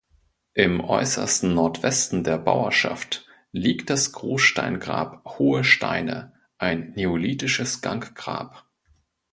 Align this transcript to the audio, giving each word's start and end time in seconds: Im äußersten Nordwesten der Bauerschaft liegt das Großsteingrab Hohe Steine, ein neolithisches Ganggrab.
Im 0.55 0.81
äußersten 0.83 1.53
Nordwesten 1.53 2.23
der 2.23 2.39
Bauerschaft 2.39 3.27
liegt 3.51 3.91
das 3.91 4.13
Großsteingrab 4.13 5.37
Hohe 5.37 5.63
Steine, 5.63 6.33
ein 6.57 6.93
neolithisches 6.95 7.81
Ganggrab. 7.81 8.67